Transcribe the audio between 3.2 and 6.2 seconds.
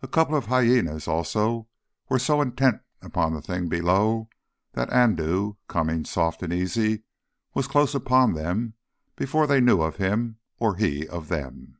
the thing below that Andoo, coming